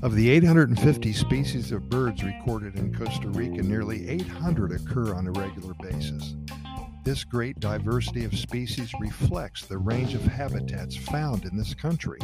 Of 0.00 0.14
the 0.14 0.30
850 0.30 1.12
species 1.12 1.72
of 1.72 1.90
birds 1.90 2.22
recorded 2.22 2.76
in 2.76 2.94
Costa 2.94 3.28
Rica, 3.30 3.62
nearly 3.62 4.08
800 4.08 4.70
occur 4.70 5.12
on 5.12 5.26
a 5.26 5.32
regular 5.32 5.74
basis. 5.74 6.36
This 7.02 7.24
great 7.24 7.58
diversity 7.58 8.24
of 8.24 8.38
species 8.38 8.92
reflects 9.00 9.66
the 9.66 9.78
range 9.78 10.14
of 10.14 10.22
habitats 10.22 10.96
found 10.96 11.46
in 11.46 11.56
this 11.56 11.74
country. 11.74 12.20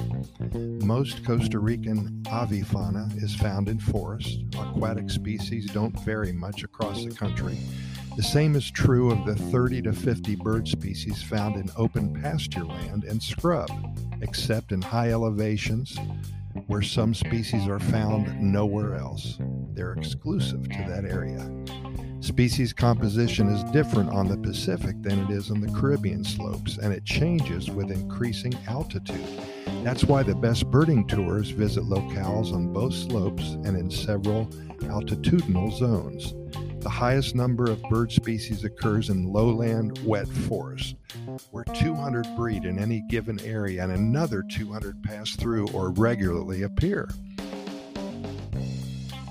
Most 0.84 1.24
Costa 1.24 1.58
Rican 1.58 2.22
avifauna 2.26 3.20
is 3.20 3.34
found 3.34 3.68
in 3.68 3.80
forests. 3.80 4.38
Aquatic 4.56 5.11
species 5.11 5.66
don't 5.66 5.98
vary 6.00 6.32
much 6.32 6.62
across 6.62 7.04
the 7.04 7.11
country. 7.11 7.59
The 8.16 8.22
same 8.22 8.54
is 8.54 8.70
true 8.70 9.11
of 9.11 9.27
the 9.27 9.34
30 9.34 9.82
to 9.82 9.93
50 9.93 10.36
bird 10.36 10.68
species 10.68 11.20
found 11.25 11.56
in 11.56 11.68
open 11.77 12.22
pasture 12.22 12.64
land 12.64 13.02
and 13.02 13.20
scrub, 13.20 13.68
except 14.20 14.70
in 14.70 14.80
high 14.80 15.11
elevations 15.11 15.98
where 16.67 16.82
some 16.82 17.14
species 17.14 17.68
are 17.68 17.79
found 17.79 18.41
nowhere 18.41 18.96
else. 18.96 19.39
They're 19.73 19.93
exclusive 19.93 20.68
to 20.68 20.85
that 20.89 21.04
area. 21.04 21.50
Species 22.21 22.73
composition 22.73 23.49
is 23.49 23.64
different 23.73 24.11
on 24.11 24.29
the 24.29 24.39
Pacific 24.39 25.03
than 25.03 25.18
it 25.21 25.31
is 25.31 25.50
on 25.50 25.61
the 25.61 25.73
Caribbean 25.79 26.25
slopes, 26.25 26.79
and 26.79 26.93
it 26.93 27.04
changes 27.04 27.71
with 27.71 27.90
increasing 27.90 28.54
altitude. 28.67 29.27
That's 29.82 30.04
why 30.04 30.23
the 30.23 30.35
best 30.35 30.71
birding 30.71 31.07
tours 31.07 31.50
visit 31.50 31.85
locales 31.85 32.55
on 32.55 32.73
both 32.73 32.95
slopes 32.95 33.53
and 33.65 33.77
in 33.77 33.91
several 33.91 34.47
altitudinal 34.84 35.77
zones. 35.77 36.34
The 36.81 36.89
highest 36.89 37.34
number 37.34 37.70
of 37.70 37.83
bird 37.84 38.11
species 38.11 38.65
occurs 38.65 39.11
in 39.11 39.33
lowland 39.33 39.98
wet 40.05 40.28
forest, 40.28 40.97
where 41.50 41.64
200 41.64 42.27
breed 42.36 42.64
in 42.64 42.78
any 42.78 43.02
given 43.08 43.41
area 43.41 43.83
and 43.83 43.92
another 43.92 44.42
200 44.42 45.03
pass 45.03 45.36
through 45.36 45.69
or 45.69 45.91
regularly 45.91 46.62
appear. 46.62 47.08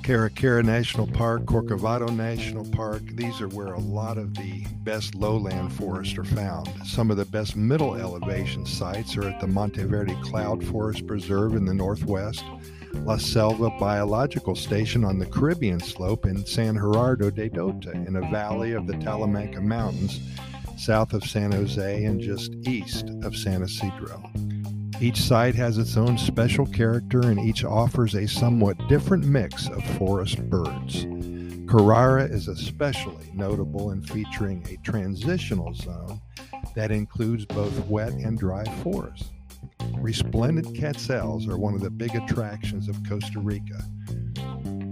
Carara 0.04 0.62
National 0.62 1.08
Park, 1.08 1.44
Corcovado 1.46 2.14
National 2.14 2.66
Park, 2.66 3.04
these 3.14 3.40
are 3.40 3.48
where 3.48 3.74
a 3.74 3.80
lot 3.80 4.18
of 4.18 4.34
the 4.34 4.66
best 4.84 5.16
lowland 5.16 5.72
forests 5.72 6.18
are 6.18 6.26
found. 6.26 6.70
Some 6.86 7.10
of 7.10 7.16
the 7.16 7.24
best 7.24 7.56
middle 7.56 7.96
elevation 7.96 8.66
sites 8.66 9.16
are 9.16 9.30
at 9.30 9.40
the 9.40 9.48
Monteverde 9.48 10.18
Cloud 10.22 10.62
Forest 10.66 11.08
Preserve 11.08 11.56
in 11.56 11.64
the 11.64 11.74
northwest, 11.74 12.44
La 13.06 13.16
Selva 13.16 13.70
Biological 13.80 14.56
Station 14.56 15.06
on 15.06 15.20
the 15.20 15.26
Caribbean 15.26 15.80
slope, 15.80 16.26
and 16.26 16.46
San 16.46 16.76
Gerardo 16.76 17.30
de 17.30 17.50
Dota 17.50 17.94
in 18.06 18.18
a 18.18 18.30
valley 18.30 18.74
of 18.74 18.88
the 18.88 18.94
Talamanca 18.96 19.62
Mountains 19.62 20.20
south 20.78 21.14
of 21.14 21.24
San 21.24 21.52
Jose 21.52 22.04
and 22.06 22.20
just 22.20 22.54
east 22.68 23.10
of 23.24 23.36
San 23.36 23.62
Isidro. 23.62 24.24
Each 25.02 25.22
site 25.22 25.56
has 25.56 25.78
its 25.78 25.98
own 25.98 26.18
special 26.18 26.66
character 26.66 27.22
and 27.22 27.40
each 27.40 27.64
offers 27.64 28.16
a 28.16 28.28
somewhat 28.28 28.78
different 28.88 29.26
mix 29.26 29.68
of 29.68 29.84
forest 29.98 30.40
birds. 30.50 31.06
Carara 31.70 32.26
is 32.26 32.48
especially 32.48 33.32
notable 33.34 33.92
in 33.92 34.02
featuring 34.04 34.66
a 34.70 34.78
transitional 34.86 35.74
zone 35.74 36.22
that 36.76 36.92
includes 36.92 37.46
both 37.46 37.78
wet 37.88 38.14
and 38.14 38.38
dry 38.38 38.64
forests. 38.84 39.30
Resplendent 39.98 40.78
quetzals 40.78 41.48
are 41.48 41.58
one 41.58 41.74
of 41.74 41.82
the 41.82 41.90
big 41.90 42.16
attractions 42.16 42.88
of 42.88 42.98
Costa 43.08 43.40
Rica. 43.40 43.84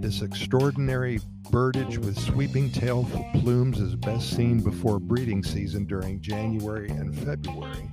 This 0.02 0.20
extraordinary 0.20 1.20
birdage 1.52 1.96
with 1.96 2.18
sweeping 2.18 2.72
tail 2.72 3.08
plumes 3.34 3.78
is 3.78 3.94
best 3.94 4.34
seen 4.34 4.60
before 4.60 4.98
breeding 4.98 5.44
season 5.44 5.84
during 5.84 6.20
January 6.20 6.88
and 6.88 7.16
February 7.20 7.88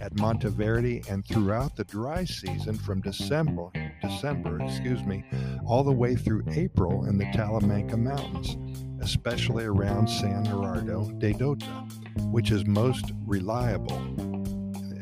at 0.00 0.18
Monteverde 0.18 1.02
and 1.10 1.22
throughout 1.26 1.76
the 1.76 1.84
dry 1.84 2.24
season 2.24 2.78
from 2.78 3.02
December, 3.02 3.68
December, 4.00 4.58
excuse 4.62 5.04
me, 5.04 5.22
all 5.66 5.84
the 5.84 5.92
way 5.92 6.16
through 6.16 6.44
April 6.48 7.04
in 7.04 7.18
the 7.18 7.26
Talamanca 7.26 7.98
Mountains, 7.98 8.56
especially 9.02 9.64
around 9.64 10.08
San 10.08 10.46
Gerardo 10.46 11.10
de 11.18 11.34
Dota, 11.34 12.32
which 12.32 12.52
is 12.52 12.64
most 12.64 13.12
reliable 13.26 14.00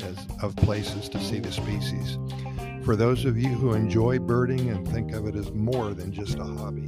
as, 0.02 0.26
of 0.42 0.56
places 0.56 1.08
to 1.08 1.20
see 1.20 1.38
the 1.38 1.52
species. 1.52 2.18
For 2.88 2.96
those 2.96 3.26
of 3.26 3.36
you 3.36 3.50
who 3.50 3.74
enjoy 3.74 4.18
birding 4.18 4.70
and 4.70 4.88
think 4.88 5.12
of 5.12 5.26
it 5.26 5.36
as 5.36 5.52
more 5.52 5.92
than 5.92 6.10
just 6.10 6.38
a 6.38 6.42
hobby, 6.42 6.86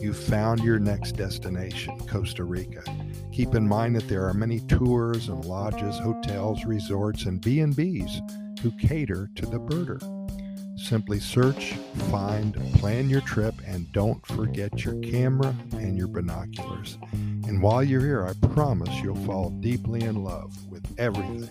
you've 0.00 0.16
found 0.16 0.64
your 0.64 0.78
next 0.78 1.16
destination, 1.16 1.98
Costa 2.06 2.44
Rica. 2.44 2.82
Keep 3.30 3.54
in 3.54 3.68
mind 3.68 3.94
that 3.94 4.08
there 4.08 4.26
are 4.26 4.32
many 4.32 4.60
tours 4.60 5.28
and 5.28 5.44
lodges, 5.44 5.98
hotels, 5.98 6.64
resorts, 6.64 7.26
and 7.26 7.42
B&Bs 7.42 8.60
who 8.60 8.70
cater 8.78 9.28
to 9.34 9.44
the 9.44 9.60
birder. 9.60 10.00
Simply 10.80 11.20
search, 11.20 11.74
find, 12.10 12.54
plan 12.76 13.10
your 13.10 13.20
trip, 13.20 13.54
and 13.66 13.92
don't 13.92 14.24
forget 14.24 14.82
your 14.82 14.98
camera 15.02 15.54
and 15.72 15.98
your 15.98 16.08
binoculars. 16.08 16.96
And 17.12 17.60
while 17.60 17.84
you're 17.84 18.00
here, 18.00 18.26
I 18.26 18.32
promise 18.48 18.98
you'll 19.02 19.26
fall 19.26 19.50
deeply 19.50 20.04
in 20.04 20.24
love 20.24 20.56
with 20.70 20.86
everything 20.98 21.50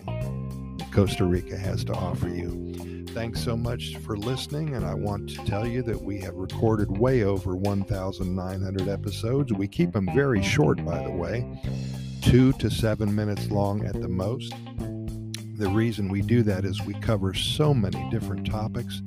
that 0.78 0.90
Costa 0.90 1.24
Rica 1.24 1.56
has 1.56 1.84
to 1.84 1.92
offer 1.92 2.28
you. 2.28 2.93
Thanks 3.14 3.44
so 3.44 3.56
much 3.56 3.96
for 3.98 4.16
listening, 4.16 4.74
and 4.74 4.84
I 4.84 4.92
want 4.92 5.30
to 5.30 5.36
tell 5.44 5.64
you 5.64 5.82
that 5.82 6.02
we 6.02 6.18
have 6.22 6.34
recorded 6.34 6.98
way 6.98 7.22
over 7.22 7.54
1,900 7.54 8.88
episodes. 8.88 9.52
We 9.52 9.68
keep 9.68 9.92
them 9.92 10.08
very 10.12 10.42
short, 10.42 10.84
by 10.84 11.00
the 11.04 11.12
way, 11.12 11.48
two 12.22 12.52
to 12.54 12.68
seven 12.68 13.14
minutes 13.14 13.52
long 13.52 13.84
at 13.86 13.92
the 13.92 14.08
most. 14.08 14.52
The 15.58 15.68
reason 15.68 16.08
we 16.08 16.22
do 16.22 16.42
that 16.42 16.64
is 16.64 16.82
we 16.82 16.94
cover 16.94 17.32
so 17.34 17.72
many 17.72 18.04
different 18.10 18.50
topics 18.50 19.00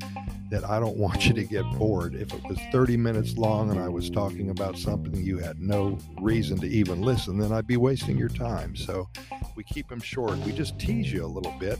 that 0.49 0.63
I 0.63 0.79
don't 0.79 0.97
want 0.97 1.25
you 1.25 1.33
to 1.33 1.43
get 1.43 1.63
bored. 1.77 2.15
If 2.15 2.33
it 2.33 2.43
was 2.43 2.57
30 2.71 2.97
minutes 2.97 3.37
long 3.37 3.69
and 3.69 3.79
I 3.79 3.89
was 3.89 4.09
talking 4.09 4.49
about 4.49 4.77
something 4.77 5.15
you 5.15 5.37
had 5.37 5.59
no 5.59 5.97
reason 6.21 6.59
to 6.59 6.67
even 6.67 7.01
listen, 7.01 7.37
then 7.37 7.51
I'd 7.51 7.67
be 7.67 7.77
wasting 7.77 8.17
your 8.17 8.29
time. 8.29 8.75
So 8.75 9.09
we 9.55 9.63
keep 9.63 9.89
them 9.89 9.99
short. 9.99 10.37
We 10.39 10.51
just 10.51 10.79
tease 10.79 11.11
you 11.11 11.25
a 11.25 11.27
little 11.27 11.53
bit 11.59 11.79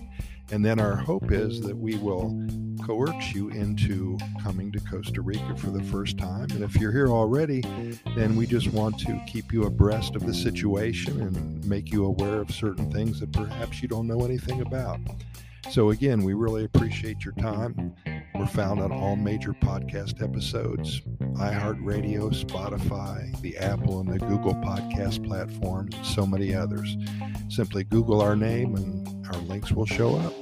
and 0.50 0.66
then 0.66 0.80
our 0.80 0.96
hope 0.96 1.32
is 1.32 1.60
that 1.62 1.76
we 1.76 1.98
will 1.98 2.48
coerce 2.86 3.34
you 3.34 3.50
into 3.50 4.18
coming 4.42 4.72
to 4.72 4.80
Costa 4.80 5.22
Rica 5.22 5.56
for 5.58 5.72
the 5.72 5.84
first 5.84 6.18
time. 6.18 6.48
And 6.52 6.64
if 6.64 6.76
you're 6.78 6.92
here 6.92 7.10
already, 7.10 7.62
then 8.16 8.38
we 8.38 8.48
just 8.48 8.72
want 8.72 8.98
to 9.00 9.20
keep 9.28 9.52
you 9.52 9.66
abreast 9.66 10.16
of 10.16 10.26
the 10.26 10.34
situation 10.34 11.22
and 11.22 11.66
make 11.66 11.92
you 11.92 12.06
aware 12.06 12.40
of 12.40 12.52
certain 12.52 12.90
things 12.92 13.20
that 13.20 13.34
perhaps 13.34 13.82
you 13.82 13.90
don't 13.90 14.08
know 14.08 14.24
anything 14.24 14.62
about. 14.62 15.00
So, 15.70 15.90
again, 15.90 16.24
we 16.24 16.34
really 16.34 16.64
appreciate 16.64 17.26
your 17.26 17.34
time. 17.34 17.94
We're 18.38 18.46
found 18.46 18.80
on 18.80 18.92
all 18.92 19.16
major 19.16 19.54
podcast 19.54 20.22
episodes 20.22 21.02
iHeartRadio, 21.38 22.34
Spotify, 22.34 23.40
the 23.42 23.58
Apple 23.58 24.00
and 24.00 24.12
the 24.12 24.20
Google 24.20 24.54
podcast 24.56 25.26
platforms, 25.26 25.96
and 25.96 26.06
so 26.06 26.26
many 26.26 26.54
others. 26.54 26.98
Simply 27.50 27.84
Google 27.84 28.22
our 28.22 28.36
name 28.36 28.76
and 28.76 29.26
our 29.28 29.40
links 29.42 29.72
will 29.72 29.86
show 29.86 30.16
up. 30.18 30.34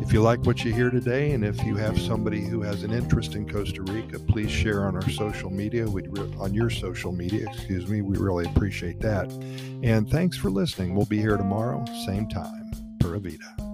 If 0.00 0.12
you 0.12 0.22
like 0.22 0.44
what 0.46 0.64
you 0.64 0.72
hear 0.72 0.90
today, 0.90 1.32
and 1.32 1.44
if 1.44 1.62
you 1.64 1.76
have 1.76 2.00
somebody 2.00 2.40
who 2.40 2.62
has 2.62 2.82
an 2.82 2.92
interest 2.92 3.34
in 3.34 3.48
Costa 3.48 3.82
Rica, 3.82 4.18
please 4.18 4.50
share 4.50 4.84
on 4.84 4.94
our 4.94 5.10
social 5.10 5.50
media. 5.50 5.86
We 5.86 6.02
on 6.38 6.54
your 6.54 6.70
social 6.70 7.12
media, 7.12 7.46
excuse 7.52 7.88
me. 7.88 8.00
We 8.00 8.16
really 8.16 8.46
appreciate 8.46 9.00
that. 9.00 9.30
And 9.82 10.08
thanks 10.08 10.36
for 10.36 10.50
listening. 10.50 10.94
We'll 10.94 11.06
be 11.06 11.18
here 11.18 11.36
tomorrow, 11.36 11.84
same 12.06 12.28
time. 12.28 12.70
Pura 13.00 13.18
Vida. 13.20 13.67